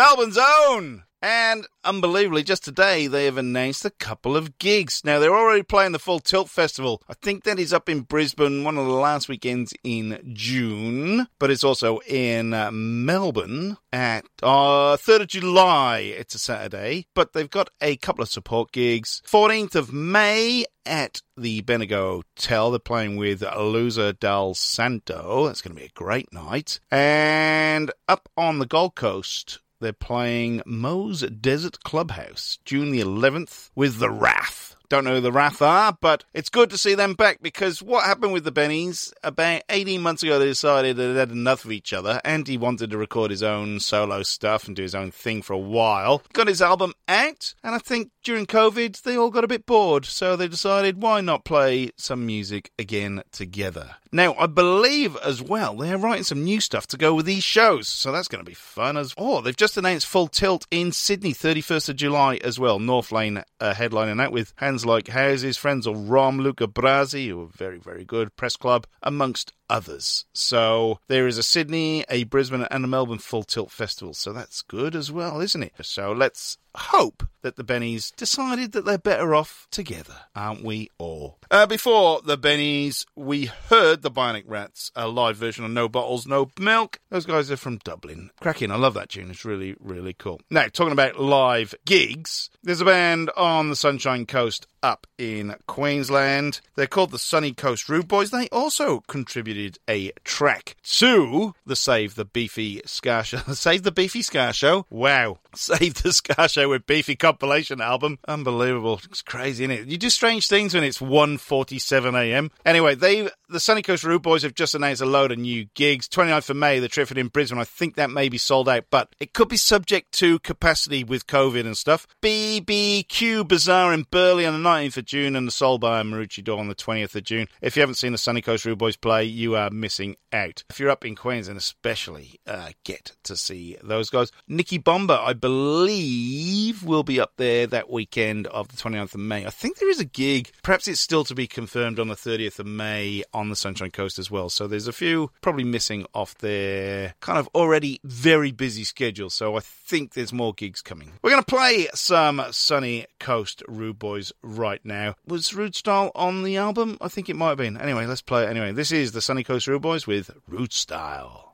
Melbourne's 0.00 0.38
own. 0.38 1.02
And 1.20 1.66
unbelievably, 1.84 2.44
just 2.44 2.64
today 2.64 3.06
they 3.06 3.26
have 3.26 3.36
announced 3.36 3.84
a 3.84 3.90
couple 3.90 4.34
of 4.34 4.56
gigs. 4.56 5.02
Now 5.04 5.18
they're 5.18 5.36
already 5.36 5.62
playing 5.62 5.92
the 5.92 5.98
Full 5.98 6.20
Tilt 6.20 6.48
Festival. 6.48 7.02
I 7.06 7.12
think 7.12 7.44
that 7.44 7.58
is 7.58 7.74
up 7.74 7.86
in 7.86 8.00
Brisbane, 8.00 8.64
one 8.64 8.78
of 8.78 8.86
the 8.86 8.92
last 8.92 9.28
weekends 9.28 9.74
in 9.84 10.18
June, 10.32 11.26
but 11.38 11.50
it's 11.50 11.62
also 11.62 11.98
in 12.06 12.54
uh, 12.54 12.70
Melbourne 12.72 13.76
at 13.92 14.24
uh, 14.42 14.96
3rd 14.96 15.20
of 15.20 15.28
July. 15.28 15.98
It's 15.98 16.34
a 16.34 16.38
Saturday, 16.38 17.06
but 17.14 17.34
they've 17.34 17.50
got 17.50 17.68
a 17.82 17.96
couple 17.96 18.22
of 18.22 18.30
support 18.30 18.72
gigs. 18.72 19.20
14th 19.26 19.74
of 19.74 19.92
May 19.92 20.64
at 20.86 21.20
the 21.36 21.60
Bendigo 21.60 22.22
Hotel. 22.38 22.70
They're 22.70 22.78
playing 22.78 23.16
with 23.16 23.42
Loser 23.42 24.14
Del 24.14 24.54
Santo. 24.54 25.46
That's 25.46 25.60
going 25.60 25.76
to 25.76 25.80
be 25.82 25.88
a 25.88 25.92
great 25.92 26.32
night. 26.32 26.80
And 26.90 27.92
up 28.08 28.30
on 28.38 28.60
the 28.60 28.66
Gold 28.66 28.94
Coast 28.94 29.58
they're 29.80 29.92
playing 29.92 30.62
Moe's 30.66 31.22
Desert 31.22 31.82
Clubhouse, 31.82 32.58
June 32.64 32.90
the 32.90 33.00
11th, 33.00 33.70
with 33.74 33.98
The 33.98 34.10
Wrath. 34.10 34.69
Don't 34.90 35.04
know 35.04 35.14
who 35.14 35.20
the 35.20 35.30
Wrath 35.30 35.62
are, 35.62 35.96
but 36.00 36.24
it's 36.34 36.48
good 36.48 36.68
to 36.70 36.76
see 36.76 36.96
them 36.96 37.14
back 37.14 37.38
because 37.40 37.80
what 37.80 38.04
happened 38.04 38.32
with 38.32 38.42
the 38.42 38.50
Bennies 38.50 39.12
about 39.22 39.62
18 39.68 40.02
months 40.02 40.24
ago, 40.24 40.40
they 40.40 40.46
decided 40.46 40.96
that 40.96 41.06
they 41.06 41.18
had 41.20 41.30
enough 41.30 41.64
of 41.64 41.70
each 41.70 41.92
other. 41.92 42.20
Andy 42.24 42.58
wanted 42.58 42.90
to 42.90 42.98
record 42.98 43.30
his 43.30 43.44
own 43.44 43.78
solo 43.78 44.24
stuff 44.24 44.66
and 44.66 44.74
do 44.74 44.82
his 44.82 44.96
own 44.96 45.12
thing 45.12 45.42
for 45.42 45.52
a 45.52 45.58
while. 45.58 46.22
Got 46.32 46.48
his 46.48 46.60
album 46.60 46.94
out, 47.06 47.54
and 47.62 47.72
I 47.72 47.78
think 47.78 48.10
during 48.24 48.46
COVID, 48.46 49.00
they 49.02 49.16
all 49.16 49.30
got 49.30 49.44
a 49.44 49.48
bit 49.48 49.64
bored, 49.64 50.06
so 50.06 50.34
they 50.34 50.48
decided 50.48 51.00
why 51.00 51.20
not 51.20 51.44
play 51.44 51.90
some 51.96 52.26
music 52.26 52.72
again 52.76 53.22
together. 53.30 53.94
Now, 54.12 54.34
I 54.34 54.48
believe 54.48 55.16
as 55.18 55.40
well 55.40 55.76
they're 55.76 55.96
writing 55.96 56.24
some 56.24 56.42
new 56.42 56.60
stuff 56.60 56.88
to 56.88 56.96
go 56.96 57.14
with 57.14 57.26
these 57.26 57.44
shows, 57.44 57.86
so 57.86 58.10
that's 58.10 58.26
going 58.26 58.44
to 58.44 58.48
be 58.50 58.54
fun 58.54 58.96
as 58.96 59.14
Oh, 59.16 59.40
they've 59.40 59.56
just 59.56 59.76
announced 59.76 60.06
Full 60.08 60.26
Tilt 60.26 60.66
in 60.72 60.90
Sydney, 60.90 61.32
31st 61.32 61.90
of 61.90 61.96
July 61.96 62.40
as 62.42 62.58
well. 62.58 62.80
North 62.80 63.12
Lane 63.12 63.44
uh, 63.60 63.74
headlining 63.74 64.16
that 64.16 64.32
with 64.32 64.52
Hands 64.80 64.86
Like 64.86 65.08
Houses, 65.08 65.58
friends 65.58 65.86
of 65.86 66.08
Rom 66.08 66.38
Luca 66.38 66.66
Brasi, 66.66 67.28
who 67.28 67.42
are 67.42 67.48
very, 67.48 67.78
very 67.78 68.02
good, 68.02 68.34
Press 68.36 68.56
Club, 68.56 68.86
amongst 69.02 69.52
others. 69.68 70.24
So 70.32 71.00
there 71.06 71.26
is 71.26 71.36
a 71.36 71.42
Sydney, 71.42 72.06
a 72.08 72.24
Brisbane, 72.24 72.66
and 72.70 72.82
a 72.82 72.88
Melbourne 72.88 73.18
Full 73.18 73.42
Tilt 73.42 73.70
Festival, 73.70 74.14
so 74.14 74.32
that's 74.32 74.62
good 74.62 74.96
as 74.96 75.12
well, 75.12 75.42
isn't 75.42 75.62
it? 75.62 75.74
So 75.82 76.12
let's 76.12 76.56
hope 76.76 77.24
that 77.42 77.56
the 77.56 77.64
Bennies 77.64 78.14
decided 78.16 78.72
that 78.72 78.84
they're 78.84 78.98
better 78.98 79.34
off 79.34 79.66
together, 79.70 80.14
aren't 80.34 80.64
we 80.64 80.90
all? 80.98 81.38
Uh, 81.50 81.66
before 81.66 82.20
the 82.22 82.38
Bennies, 82.38 83.06
we 83.16 83.46
heard 83.46 84.02
the 84.02 84.10
Bionic 84.10 84.44
Rats, 84.46 84.90
a 84.94 85.08
live 85.08 85.36
version 85.36 85.64
of 85.64 85.70
No 85.70 85.88
Bottles, 85.88 86.26
No 86.26 86.50
Milk. 86.58 87.00
Those 87.10 87.26
guys 87.26 87.50
are 87.50 87.56
from 87.56 87.78
Dublin. 87.78 88.30
Cracking, 88.40 88.70
I 88.70 88.76
love 88.76 88.94
that 88.94 89.10
tune. 89.10 89.30
It's 89.30 89.44
really, 89.44 89.74
really 89.80 90.12
cool. 90.12 90.40
Now, 90.50 90.66
talking 90.66 90.92
about 90.92 91.18
live 91.18 91.74
gigs, 91.84 92.50
there's 92.62 92.80
a 92.80 92.84
band 92.84 93.30
on 93.36 93.70
the 93.70 93.76
Sunshine 93.76 94.26
Coast 94.26 94.66
up 94.82 95.06
in 95.18 95.54
Queensland. 95.66 96.60
They're 96.74 96.86
called 96.86 97.10
the 97.10 97.18
Sunny 97.18 97.52
Coast 97.52 97.88
Rude 97.88 98.08
Boys. 98.08 98.30
They 98.30 98.48
also 98.48 99.00
contributed 99.00 99.78
a 99.88 100.12
track 100.24 100.76
to 100.84 101.54
the 101.66 101.76
Save 101.76 102.14
the 102.14 102.24
Beefy 102.24 102.80
Ska 102.86 103.22
Show. 103.24 103.38
Save 103.52 103.82
the 103.82 103.92
Beefy 103.92 104.22
Ska 104.22 104.52
Show? 104.52 104.86
Wow. 104.90 105.38
Save 105.54 106.02
the 106.02 106.12
Ska 106.12 106.48
Show 106.48 106.59
with 106.68 106.86
Beefy 106.86 107.16
compilation 107.16 107.80
album. 107.80 108.18
Unbelievable. 108.26 109.00
It's 109.04 109.22
crazy, 109.22 109.64
isn't 109.64 109.76
it? 109.76 109.88
You 109.88 109.98
do 109.98 110.10
strange 110.10 110.48
things 110.48 110.74
when 110.74 110.84
it's 110.84 110.98
1.47 110.98 112.14
a.m. 112.20 112.50
Anyway, 112.64 112.94
they 112.94 113.28
the 113.50 113.60
Sunny 113.60 113.82
Coast 113.82 114.04
Rude 114.04 114.22
Boys 114.22 114.42
have 114.42 114.54
just 114.54 114.74
announced 114.74 115.02
a 115.02 115.06
load 115.06 115.32
of 115.32 115.38
new 115.38 115.66
gigs. 115.74 116.08
29th 116.08 116.50
of 116.50 116.56
May, 116.56 116.78
the 116.78 116.88
Triffid 116.88 117.18
in 117.18 117.28
Brisbane. 117.28 117.58
I 117.58 117.64
think 117.64 117.96
that 117.96 118.10
may 118.10 118.28
be 118.28 118.38
sold 118.38 118.68
out, 118.68 118.84
but 118.90 119.14
it 119.18 119.32
could 119.32 119.48
be 119.48 119.56
subject 119.56 120.12
to 120.12 120.38
capacity 120.40 121.02
with 121.02 121.26
COVID 121.26 121.66
and 121.66 121.76
stuff. 121.76 122.06
BBQ 122.22 123.46
Bazaar 123.48 123.92
in 123.92 124.06
Burleigh 124.10 124.46
on 124.46 124.62
the 124.62 124.68
19th 124.68 124.98
of 124.98 125.04
June 125.04 125.36
and 125.36 125.46
the 125.46 125.52
Solbar 125.52 126.00
in 126.00 126.10
Maroochydore 126.10 126.58
on 126.58 126.68
the 126.68 126.74
20th 126.74 127.16
of 127.16 127.24
June. 127.24 127.48
If 127.60 127.76
you 127.76 127.82
haven't 127.82 127.96
seen 127.96 128.12
the 128.12 128.18
Sunny 128.18 128.40
Coast 128.40 128.64
Rude 128.64 128.78
Boys 128.78 128.96
play, 128.96 129.24
you 129.24 129.56
are 129.56 129.70
missing 129.70 130.16
out. 130.32 130.62
If 130.70 130.78
you're 130.78 130.90
up 130.90 131.04
in 131.04 131.16
Queensland, 131.16 131.58
especially, 131.58 132.38
uh, 132.46 132.70
get 132.84 133.16
to 133.24 133.36
see 133.36 133.76
those 133.82 134.10
guys. 134.10 134.30
Nicky 134.46 134.78
Bomba, 134.78 135.20
I 135.20 135.32
believe, 135.32 136.49
will 136.84 137.02
be 137.02 137.20
up 137.20 137.32
there 137.36 137.66
that 137.66 137.90
weekend 137.90 138.46
of 138.48 138.68
the 138.68 138.76
29th 138.76 139.14
of 139.14 139.20
May. 139.20 139.46
I 139.46 139.50
think 139.50 139.78
there 139.78 139.90
is 139.90 140.00
a 140.00 140.04
gig. 140.04 140.50
Perhaps 140.62 140.88
it's 140.88 141.00
still 141.00 141.24
to 141.24 141.34
be 141.34 141.46
confirmed 141.46 141.98
on 141.98 142.08
the 142.08 142.14
30th 142.14 142.58
of 142.58 142.66
May 142.66 143.22
on 143.32 143.48
the 143.48 143.56
Sunshine 143.56 143.90
Coast 143.90 144.18
as 144.18 144.30
well. 144.30 144.48
So 144.48 144.66
there's 144.66 144.86
a 144.86 144.92
few 144.92 145.30
probably 145.40 145.64
missing 145.64 146.06
off 146.14 146.36
their 146.38 147.14
kind 147.20 147.38
of 147.38 147.48
already 147.54 148.00
very 148.04 148.52
busy 148.52 148.84
schedule. 148.84 149.30
So 149.30 149.56
I 149.56 149.60
think 149.60 150.14
there's 150.14 150.32
more 150.32 150.54
gigs 150.54 150.82
coming. 150.82 151.12
We're 151.22 151.30
going 151.30 151.42
to 151.42 151.54
play 151.54 151.88
some 151.94 152.42
Sunny 152.50 153.06
Coast 153.18 153.62
Rude 153.68 153.98
Boys 153.98 154.32
right 154.42 154.80
now. 154.84 155.16
Was 155.26 155.54
Rude 155.54 155.74
Style 155.74 156.12
on 156.14 156.42
the 156.42 156.56
album? 156.56 156.98
I 157.00 157.08
think 157.08 157.28
it 157.28 157.36
might 157.36 157.50
have 157.50 157.58
been. 157.58 157.76
Anyway, 157.76 158.06
let's 158.06 158.22
play 158.22 158.44
it 158.44 158.50
anyway. 158.50 158.72
This 158.72 158.92
is 158.92 159.12
the 159.12 159.20
Sunny 159.20 159.44
Coast 159.44 159.66
Rude 159.66 159.82
Boys 159.82 160.06
with 160.06 160.30
Rude 160.48 160.72
Style. 160.72 161.49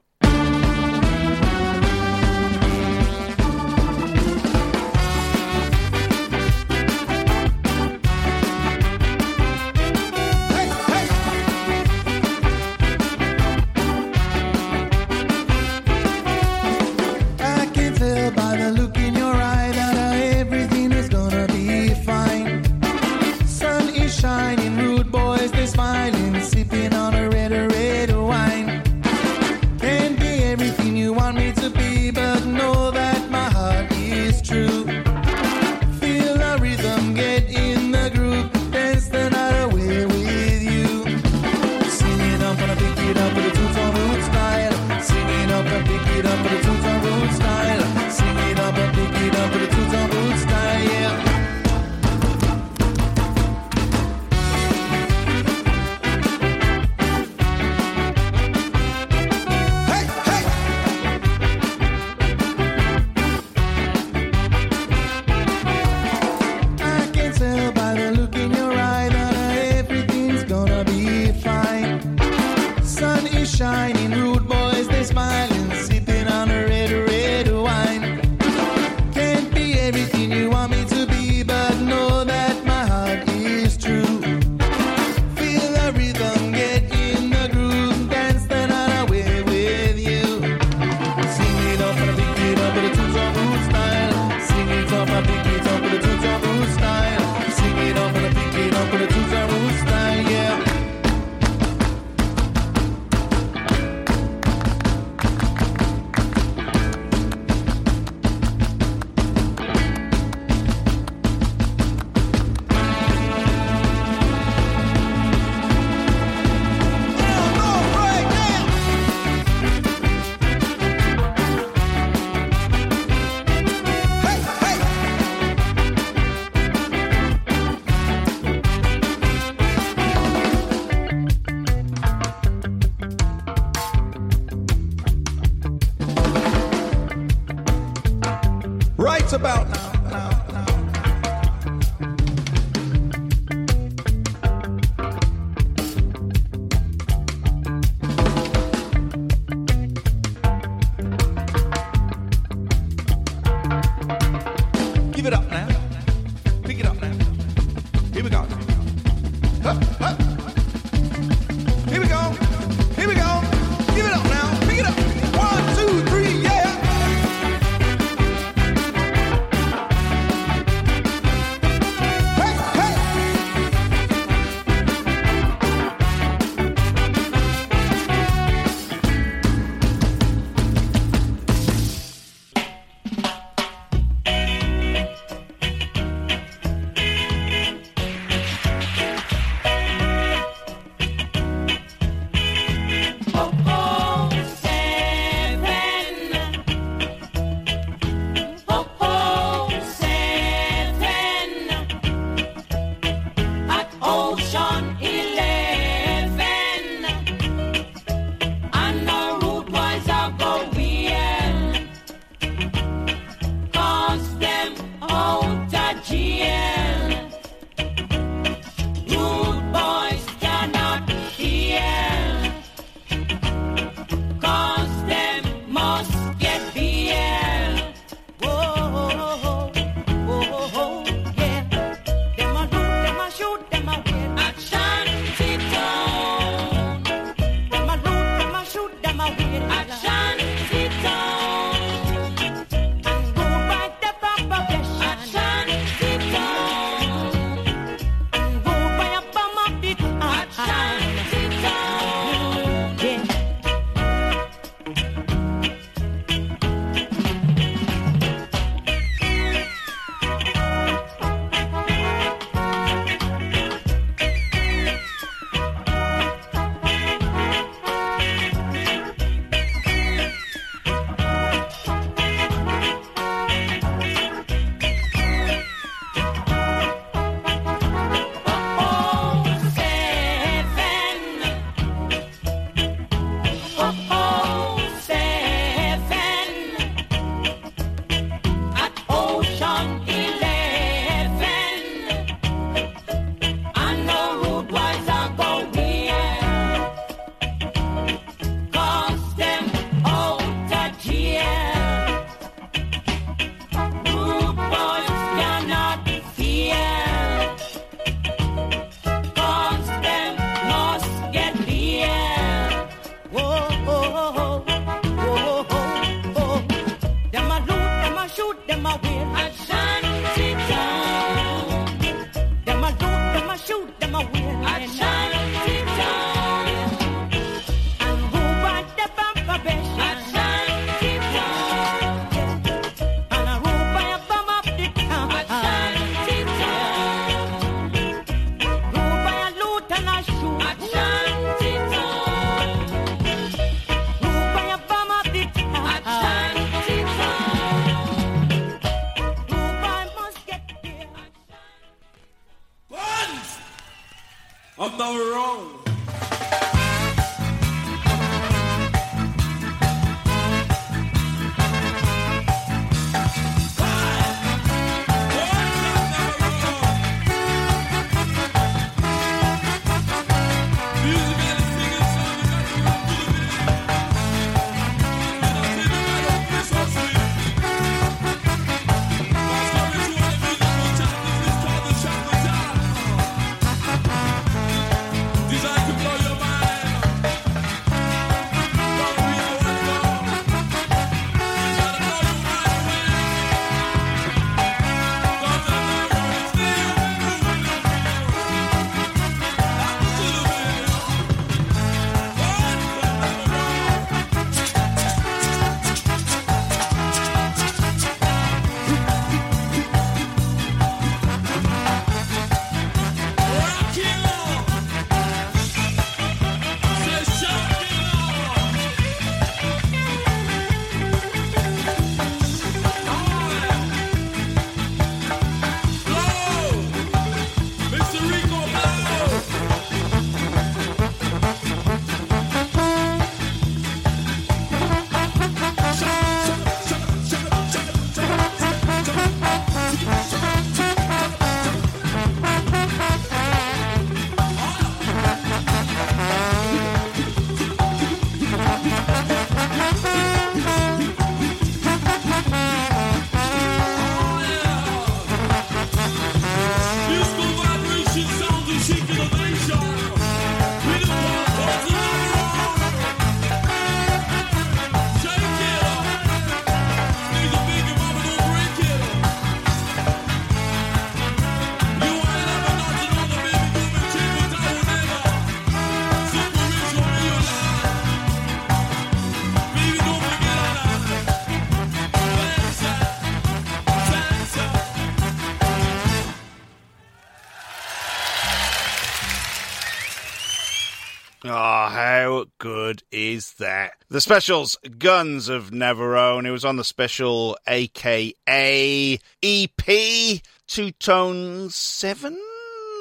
Is 493.37 493.53
that? 493.59 493.93
The 494.09 494.23
specials, 494.23 494.77
Guns 494.99 495.51
of 495.51 495.71
Navarone. 495.71 496.47
It 496.47 496.51
was 496.51 496.65
on 496.65 496.77
the 496.77 496.85
special 496.85 497.59
AKA 497.69 499.21
EP, 499.43 500.43
Two 500.67 500.91
Tone 500.93 501.69
7? 501.69 502.41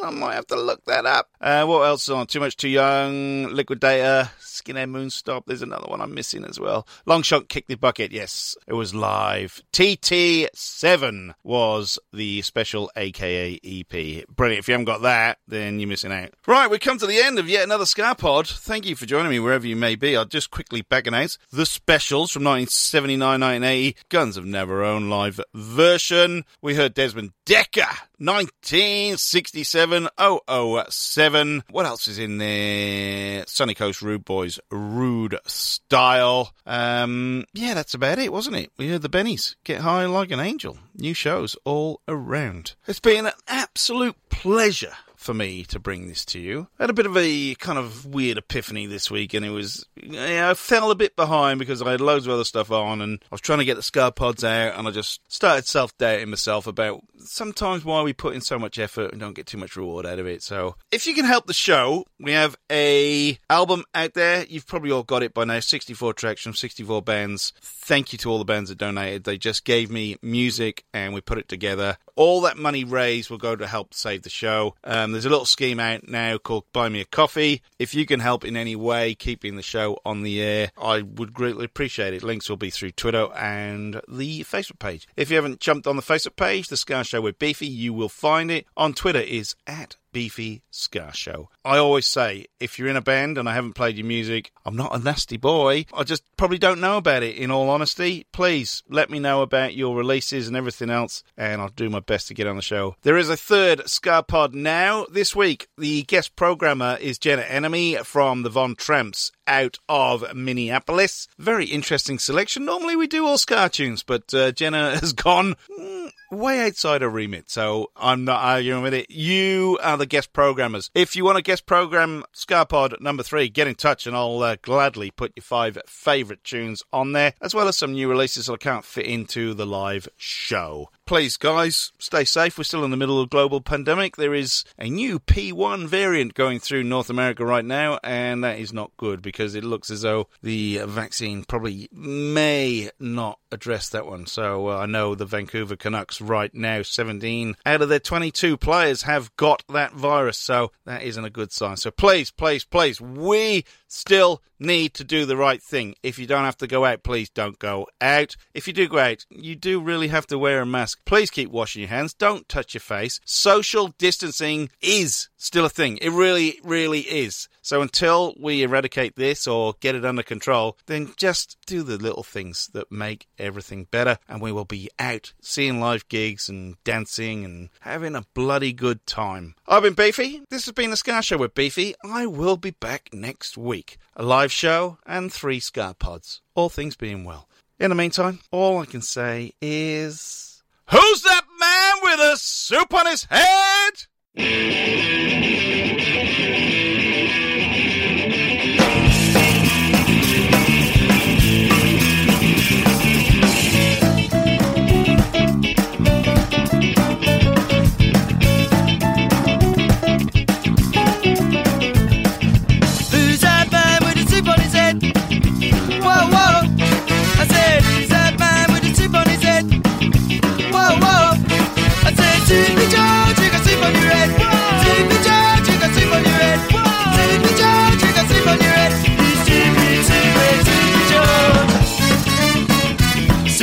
I 0.04 0.10
might 0.12 0.36
have 0.36 0.48
to 0.48 0.58
look 0.58 0.84
that 0.86 1.06
up. 1.06 1.30
Uh, 1.46 1.64
what 1.64 1.84
else 1.84 2.10
on? 2.10 2.26
Too 2.26 2.40
Much 2.40 2.58
Too 2.58 2.70
Young, 2.70 3.50
Liquidator, 3.50 4.32
Skinhead 4.40 4.90
Moonstomp. 4.90 5.44
There's 5.46 5.62
another 5.62 5.86
one 5.86 6.02
I'm 6.02 6.16
missing 6.16 6.44
as 6.44 6.60
well. 6.60 6.88
Long 7.06 7.22
Shot 7.22 7.50
Kick 7.50 7.68
the 7.68 7.76
Bucket. 7.76 8.12
Yes, 8.12 8.58
it 8.66 8.74
was 8.74 8.96
live. 8.96 9.62
TT7 9.72 11.36
was 11.44 12.00
the 12.12 12.42
special 12.42 12.90
AKA 12.96 13.60
EP. 13.64 14.26
Brilliant. 14.28 14.60
If 14.60 14.68
you 14.68 14.72
haven't 14.72 14.86
got 14.86 15.04
that, 15.04 15.38
then 15.48 15.80
you're 15.80 15.88
missing 15.88 16.12
out. 16.12 16.32
Right, 16.48 16.68
we 16.68 16.80
come 16.80 16.98
to 16.98 17.06
the 17.06 17.20
end 17.20 17.38
of 17.38 17.48
yet 17.48 17.64
another 17.64 17.86
SkaPod. 17.86 18.52
Thank 18.52 18.88
you 18.88 18.96
for 18.96 19.06
joining 19.06 19.30
me 19.30 19.40
wherever 19.40 19.68
you 19.68 19.76
may 19.76 19.94
be. 19.94 20.18
I'll 20.18 20.26
just 20.26 20.50
quickly 20.50 20.82
back 20.82 21.06
announce 21.06 21.38
the 21.52 21.68
specials 21.68 22.32
from 22.32 22.44
1979 22.44 23.40
1980 23.40 23.98
Guns 24.10 24.36
of 24.36 24.46
Navarone 24.46 25.10
live 25.10 25.40
version. 25.54 26.44
We 26.64 26.74
heard 26.74 26.96
Desmond 26.96 27.34
Dekker 27.46 27.86
1967 28.18 30.08
007. 30.18 31.35
What 31.70 31.86
else 31.86 32.08
is 32.08 32.18
in 32.18 32.38
there? 32.38 33.44
Sunny 33.48 33.74
Coast 33.74 34.02
Rude 34.02 34.24
Boys, 34.24 34.60
Rude 34.70 35.38
Style. 35.46 36.54
Um, 36.66 37.46
yeah, 37.54 37.74
that's 37.74 37.94
about 37.94 38.20
it, 38.20 38.32
wasn't 38.32 38.56
it? 38.56 38.72
We 38.78 38.90
heard 38.90 39.02
the 39.02 39.10
Bennies, 39.10 39.56
Get 39.64 39.82
High 39.82 40.06
Like 40.06 40.32
an 40.32 40.40
Angel. 40.40 40.78
New 40.96 41.14
shows 41.14 41.56
all 41.66 42.02
around. 42.08 42.76
It's 42.88 43.00
been 43.00 43.26
an 43.26 43.34
absolute 43.48 44.16
pleasure 44.30 44.94
for 45.26 45.34
me 45.34 45.64
to 45.64 45.80
bring 45.80 46.08
this 46.08 46.24
to 46.24 46.40
you. 46.40 46.68
I 46.80 46.84
had 46.84 46.90
a 46.92 46.94
bit 46.94 47.08
of 47.08 47.18
a 47.18 47.56
kind 47.56 47.80
of 47.80 48.06
weird 48.06 48.38
epiphany 48.38 48.86
this 48.86 49.10
week, 49.10 49.34
and 49.34 49.44
it 49.44 49.50
was 49.50 49.86
yeah, 49.96 50.50
I 50.50 50.54
fell 50.54 50.92
a 50.92 50.96
bit 50.96 51.16
behind 51.16 51.60
because 51.60 51.82
I 51.82 51.92
had 51.92 52.02
loads 52.02 52.28
of 52.28 52.34
other 52.34 52.44
stuff 52.44 52.72
on, 52.72 53.02
and 53.02 53.20
I 53.24 53.34
was 53.34 53.42
trying 53.42 53.60
to 53.60 53.66
get 53.66 53.76
the 53.76 53.82
SkaPods 53.82 54.44
out, 54.44 54.78
and 54.78 54.88
I 54.88 54.92
just 54.92 55.20
started 55.32 55.66
self 55.68 55.98
doubting 55.98 56.30
myself 56.30 56.68
about 56.68 57.04
sometimes 57.26 57.84
why 57.86 58.02
we 58.02 58.14
put 58.14 58.36
in 58.36 58.42
so 58.42 58.58
much 58.60 58.80
effort 58.80 59.12
and 59.12 59.20
don't 59.20 59.36
get 59.36 59.46
too 59.46 59.58
much 59.58 59.76
reward 59.76 60.06
out 60.06 60.20
of 60.20 60.28
it. 60.28 60.44
So 60.44 60.76
if 60.92 61.08
you 61.08 61.14
can 61.14 61.26
help 61.26 61.48
the 61.48 61.54
show, 61.54 62.06
we 62.20 62.32
have 62.32 62.56
a 62.72 63.38
album 63.50 63.84
out 63.94 64.14
there. 64.14 64.46
You've 64.48 64.68
probably 64.68 64.92
all 64.92 65.04
got 65.04 65.24
it 65.24 65.34
by 65.34 65.46
now. 65.46 65.60
64 65.60 66.14
tracks 66.14 66.42
from 66.42 66.54
64 66.54 67.02
bands. 67.02 67.54
Thank 67.62 68.12
you 68.12 68.18
to 68.20 68.30
all 68.30 68.38
the 68.38 68.46
bands 68.46 68.70
that 68.70 68.78
donated. 68.78 69.24
They 69.24 69.38
just 69.38 69.66
gave 69.66 69.92
me 69.92 70.18
music 70.22 70.84
and 70.94 71.14
we 71.14 71.22
put 71.22 71.38
it 71.38 71.48
together. 71.48 71.98
All 72.16 72.42
that 72.42 72.58
money 72.58 72.84
raised 72.84 73.30
will 73.30 73.38
go 73.38 73.56
to 73.56 73.68
help 73.68 73.94
save 73.94 74.24
the 74.24 74.30
show. 74.30 74.76
Um, 74.84 75.12
there's 75.12 75.26
a 75.26 75.30
little 75.30 75.46
scheme 75.46 75.80
out 75.80 76.08
now 76.08 76.38
called 76.38 76.64
Buy 76.72 76.90
Me 76.90 77.02
a 77.02 77.06
Coffee. 77.06 77.62
If 77.78 77.94
you 77.94 78.06
can 78.06 78.20
help 78.20 78.46
in 78.46 78.56
any 78.56 78.76
way 78.76 79.16
keeping 79.16 79.56
the 79.56 79.62
show 79.62 80.00
on 80.06 80.24
the 80.24 80.42
air, 80.42 80.72
I 80.82 81.02
would 81.02 81.34
greatly 81.34 81.66
appreciate 81.66 82.14
it. 82.14 82.24
Links 82.24 82.50
will 82.50 82.58
be 82.58 82.70
through 82.70 82.92
Twitter 82.92 83.32
and 83.34 84.02
the 84.08 84.44
Facebook 84.44 84.80
page. 84.80 85.08
If 85.16 85.30
you 85.30 85.36
haven't 85.36 85.60
jumped 85.60 85.88
on 85.88 85.96
the 85.96 86.02
Facebook 86.02 86.36
page, 86.36 86.68
The 86.68 86.78
Ska 86.78 87.04
Show 87.04 87.15
with 87.22 87.40
Beefy, 87.40 87.68
you 87.68 87.94
will 87.94 88.10
find 88.10 88.52
it. 88.52 88.66
On 88.78 88.94
Twitter 88.94 89.20
is 89.20 89.56
at 89.68 89.96
Beefy 90.16 90.62
Ska 90.72 91.12
Show. 91.14 91.50
I 91.66 91.78
always 91.78 92.08
say, 92.08 92.46
if 92.58 92.80
you're 92.80 92.88
in 92.88 92.96
a 92.96 93.02
band 93.02 93.38
and 93.38 93.50
I 93.50 93.54
haven't 93.54 93.74
played 93.74 93.98
your 93.98 94.08
music, 94.08 94.54
I'm 94.66 94.78
not 94.78 94.96
a 94.96 94.98
nasty 94.98 95.36
boy. 95.36 95.88
I 95.94 96.04
just 96.06 96.24
probably 96.38 96.58
don't 96.58 96.80
know 96.80 96.96
about 96.96 97.22
it, 97.22 97.36
in 97.36 97.52
all 97.52 97.70
honesty. 97.70 98.26
Please 98.32 98.82
let 98.88 99.10
me 99.10 99.20
know 99.20 99.42
about 99.42 99.76
your 99.76 99.94
releases 99.94 100.48
and 100.48 100.56
everything 100.56 100.90
else, 100.90 101.22
and 101.36 101.60
I'll 101.60 101.68
do 101.68 101.90
my 101.90 102.00
best 102.00 102.30
to 102.30 102.34
get 102.34 102.48
on 102.48 102.56
the 102.56 102.62
show. 102.62 102.96
There 103.02 103.18
is 103.18 103.30
a 103.30 103.36
third 103.36 103.80
SkaPod 103.80 104.54
now. 104.54 105.06
This 105.12 105.36
week, 105.36 105.68
the 105.78 106.04
guest 106.04 106.38
programmer 106.38 106.98
is 107.02 107.20
Jenna 107.20 107.42
Enemy 107.42 107.98
from 108.06 108.44
the 108.44 108.50
Von 108.50 108.76
Tramps 108.76 109.34
out 109.48 109.78
of 109.90 110.34
Minneapolis. 110.34 111.28
Very 111.38 111.66
interesting 111.66 112.20
selection. 112.20 112.66
Normally 112.66 112.96
we 112.96 113.08
do 113.08 113.26
all 113.26 113.38
Ska 113.38 113.70
tunes, 113.70 114.02
but 114.02 114.34
uh, 114.34 114.52
Jenna 114.54 114.92
has 115.00 115.14
gone 115.14 115.56
mm, 115.80 116.12
way 116.32 116.66
outside 116.66 117.02
her 117.02 117.10
remit, 117.10 117.50
so 117.50 117.92
I'm 117.96 118.26
not 118.26 118.42
arguing 118.42 118.82
with 118.82 118.94
it. 118.94 119.12
You 119.12 119.78
are 119.82 119.98
the 119.98 120.05
guest 120.06 120.34
programmers. 120.34 120.90
If 120.94 121.16
you 121.16 121.26
want 121.26 121.38
to 121.38 121.42
guest 121.42 121.66
program 121.66 122.24
SkaPod 122.34 123.00
number 123.02 123.24
three, 123.24 123.50
get 123.50 123.68
in 123.68 123.76
touch 123.76 124.08
and 124.08 124.16
I'll 124.16 124.42
uh, 124.42 124.58
gladly 124.62 125.12
put 125.12 125.34
your 125.36 125.44
five 125.44 125.78
favourite 125.88 126.44
tunes 126.44 126.84
on 126.92 127.12
there, 127.14 127.34
as 127.42 127.54
well 127.54 127.68
as 127.68 127.78
some 127.78 127.94
new 127.94 128.10
releases 128.10 128.46
that 128.48 128.54
I 128.54 128.58
can't 128.58 128.86
fit 128.86 129.06
into 129.06 129.54
the 129.54 129.66
live 129.66 130.08
show. 130.18 130.90
Please, 131.06 131.38
guys, 131.38 131.92
stay 132.00 132.26
safe. 132.26 132.58
We're 132.58 132.64
still 132.64 132.84
in 132.84 132.90
the 132.90 132.98
middle 132.98 133.20
of 133.20 133.28
a 133.28 133.30
global 133.30 133.62
pandemic. 133.62 134.16
There 134.16 134.34
is 134.34 134.66
a 134.80 134.90
new 134.90 135.20
P1 135.20 135.88
variant 135.88 136.34
going 136.34 136.60
through 136.60 136.84
North 136.84 137.12
America 137.12 137.46
right 137.46 137.64
now, 137.64 138.00
and 138.04 138.44
that 138.44 138.58
is 138.58 138.74
not 138.74 138.98
good 138.98 139.22
because 139.22 139.54
it 139.54 139.64
looks 139.64 139.92
as 139.92 140.02
though 140.02 140.30
the 140.42 140.80
vaccine 140.88 141.44
probably 141.44 141.90
may 141.92 142.90
not 143.00 143.38
address 143.52 143.90
that 143.90 144.08
one. 144.08 144.26
So 144.26 144.70
uh, 144.70 144.78
I 144.80 144.88
know 144.88 145.14
the 145.14 145.26
Vancouver 145.26 145.76
Canucks 145.76 146.22
right 146.22 146.54
now, 146.56 146.82
17 146.82 147.56
out 147.68 147.82
of 147.84 147.90
their 147.90 148.00
22 148.00 148.58
players 148.58 149.04
have 149.04 149.36
got 149.36 149.64
that 149.70 149.94
virus, 149.94 150.40
so 150.40 150.72
that 150.86 151.04
isn't 151.04 151.24
a 151.24 151.30
good 151.30 151.52
sign. 151.52 151.78
So 151.78 151.92
please, 151.92 152.32
please, 152.32 152.64
please, 152.64 153.00
we 153.00 153.64
still 153.88 154.42
need 154.60 154.94
to 154.94 155.04
do 155.04 155.26
the 155.26 155.38
right 155.38 155.62
thing. 155.62 155.96
If 156.04 156.20
you 156.20 156.28
don't 156.28 156.46
have 156.46 156.58
to 156.58 156.68
go 156.68 156.86
out, 156.86 157.04
please 157.04 157.30
don't 157.30 157.60
go 157.60 157.88
out. 158.02 158.36
If 158.54 158.68
you 158.68 158.74
do 158.74 158.88
go 158.88 159.00
out, 159.00 159.26
you 159.30 159.56
do 159.56 159.80
really 159.80 160.08
have 160.10 160.28
to 160.28 160.38
wear 160.38 160.62
a 160.62 160.66
mask. 160.66 160.95
Please 161.06 161.30
keep 161.30 161.50
washing 161.50 161.82
your 161.82 161.90
hands. 161.90 162.14
Don't 162.14 162.48
touch 162.48 162.74
your 162.74 162.82
face. 162.82 163.20
Social 163.26 163.90
distancing 163.98 164.70
is 164.82 165.30
still 165.38 165.66
a 165.66 165.70
thing. 165.70 165.98
It 165.98 166.12
really, 166.12 166.60
really 166.64 167.02
is. 167.02 167.48
So 167.62 167.82
until 167.82 168.36
we 168.40 168.64
eradicate 168.64 169.16
this 169.16 169.48
or 169.48 169.76
get 169.80 169.96
it 169.96 170.06
under 170.06 170.24
control, 170.24 170.78
then 170.86 171.14
just 171.18 171.58
do 171.66 171.84
the 171.84 171.98
little 171.98 172.24
things 172.24 172.70
that 172.74 172.92
make 172.92 173.28
everything 173.40 173.88
better 173.90 174.18
and 174.28 174.42
we 174.42 174.52
will 174.52 174.66
be 174.66 174.90
out 175.00 175.34
seeing 175.42 175.80
live 175.80 176.08
gigs 176.08 176.50
and 176.50 176.76
dancing 176.84 177.44
and 177.44 177.70
having 177.82 178.16
a 178.16 178.26
bloody 178.34 178.74
good 178.74 179.06
time. 179.06 179.56
I've 179.68 179.84
been 179.84 179.94
Beefy. 179.94 180.44
This 180.50 180.66
has 180.66 180.74
been 180.74 180.92
the 180.92 180.98
Ska 180.98 181.22
Show 181.22 181.38
with 181.38 181.56
Beefy. 181.56 181.96
I 182.04 182.26
will 182.26 182.58
be 182.58 182.72
back 182.72 183.10
next 183.14 183.58
week. 183.58 183.98
A 184.16 184.24
live 184.24 184.52
show 184.52 184.98
and 185.06 185.32
three 185.32 185.60
SkaPods. 185.60 186.42
All 186.54 186.70
things 186.70 186.96
being 186.96 187.24
well. 187.24 187.48
In 187.80 187.90
the 187.90 187.96
meantime, 187.96 188.40
all 188.52 188.80
I 188.80 188.86
can 188.86 189.02
say 189.02 189.54
is... 189.62 190.55
Who's 190.92 191.22
that 191.24 191.46
man 191.60 191.94
with 192.04 192.20
a 192.20 192.38
soup 192.38 192.94
on 192.94 193.08
his 193.08 193.26
head? 193.30 193.94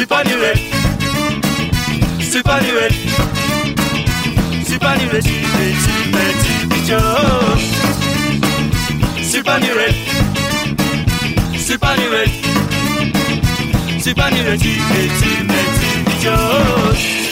Soup 0.03 0.11
on 0.11 0.27
your 0.27 0.39
head. 0.41 0.59
Soup 2.21 2.49
on 2.49 2.65
your 2.65 2.81
head. 2.81 2.93
Soup 4.67 4.85
on 4.85 4.99
your 5.01 5.11
head, 5.11 5.23
soupy, 14.03 14.33
soupy, 16.19 17.32